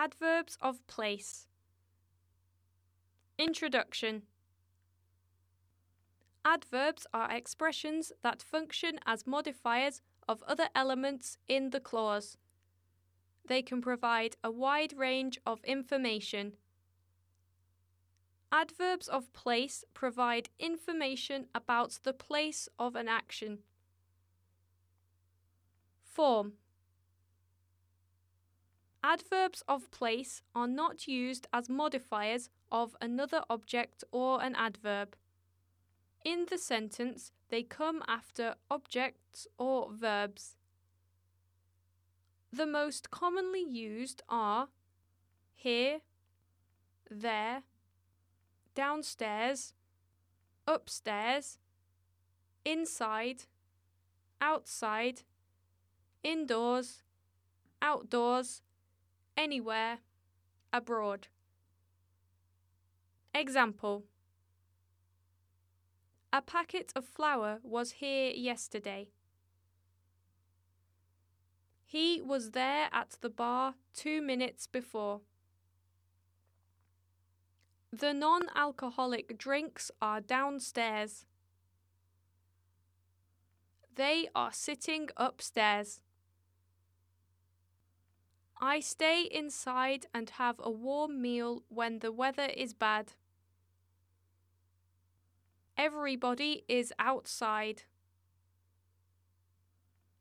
Adverbs 0.00 0.56
of 0.60 0.86
place. 0.86 1.48
Introduction 3.36 4.22
Adverbs 6.44 7.04
are 7.12 7.32
expressions 7.32 8.12
that 8.22 8.40
function 8.40 9.00
as 9.06 9.26
modifiers 9.26 10.00
of 10.28 10.44
other 10.46 10.68
elements 10.72 11.36
in 11.48 11.70
the 11.70 11.80
clause. 11.80 12.36
They 13.44 13.60
can 13.60 13.80
provide 13.82 14.36
a 14.44 14.52
wide 14.52 14.96
range 14.96 15.40
of 15.44 15.64
information. 15.64 16.52
Adverbs 18.52 19.08
of 19.08 19.32
place 19.32 19.84
provide 19.94 20.48
information 20.60 21.48
about 21.56 21.98
the 22.04 22.12
place 22.12 22.68
of 22.78 22.94
an 22.94 23.08
action. 23.08 23.58
Form 26.04 26.52
Adverbs 29.08 29.64
of 29.66 29.90
place 29.90 30.42
are 30.54 30.68
not 30.68 31.08
used 31.08 31.46
as 31.50 31.70
modifiers 31.70 32.50
of 32.70 32.94
another 33.00 33.42
object 33.48 34.04
or 34.12 34.42
an 34.42 34.54
adverb. 34.54 35.16
In 36.26 36.44
the 36.50 36.58
sentence, 36.58 37.32
they 37.48 37.62
come 37.62 38.02
after 38.06 38.56
objects 38.70 39.46
or 39.56 39.88
verbs. 39.90 40.58
The 42.52 42.66
most 42.66 43.10
commonly 43.10 43.62
used 43.62 44.20
are 44.28 44.68
here, 45.54 46.00
there, 47.10 47.62
downstairs, 48.74 49.72
upstairs, 50.66 51.56
inside, 52.62 53.44
outside, 54.38 55.22
indoors, 56.22 57.04
outdoors, 57.80 58.60
anywhere, 59.38 59.98
abroad. 60.72 61.28
Example 63.32 64.02
A 66.32 66.42
packet 66.42 66.92
of 66.96 67.04
flour 67.04 67.60
was 67.62 67.92
here 67.92 68.32
yesterday. 68.32 69.08
He 71.86 72.20
was 72.20 72.50
there 72.50 72.88
at 72.92 73.16
the 73.20 73.30
bar 73.30 73.74
two 73.94 74.20
minutes 74.20 74.66
before. 74.66 75.20
The 77.92 78.12
non 78.12 78.42
alcoholic 78.54 79.38
drinks 79.38 79.90
are 80.02 80.20
downstairs. 80.20 81.24
They 83.94 84.28
are 84.34 84.52
sitting 84.52 85.08
upstairs. 85.16 86.02
I 88.60 88.80
stay 88.80 89.22
inside 89.22 90.06
and 90.12 90.30
have 90.30 90.56
a 90.58 90.70
warm 90.70 91.22
meal 91.22 91.62
when 91.68 92.00
the 92.00 92.10
weather 92.10 92.46
is 92.56 92.74
bad. 92.74 93.12
Everybody 95.76 96.64
is 96.66 96.92
outside. 96.98 97.84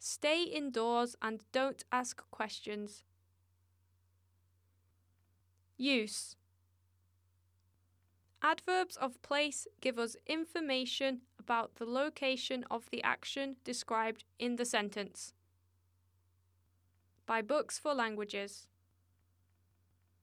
Stay 0.00 0.42
indoors 0.42 1.14
and 1.22 1.44
don't 1.52 1.84
ask 1.92 2.22
questions. 2.32 3.04
Use 5.76 6.36
Adverbs 8.42 8.96
of 8.96 9.22
place 9.22 9.66
give 9.80 9.98
us 9.98 10.16
information 10.26 11.22
about 11.38 11.76
the 11.76 11.86
location 11.86 12.64
of 12.70 12.90
the 12.90 13.02
action 13.02 13.56
described 13.64 14.24
in 14.38 14.56
the 14.56 14.64
sentence 14.64 15.32
by 17.26 17.42
Books 17.42 17.78
for 17.78 17.94
Languages. 17.94 18.66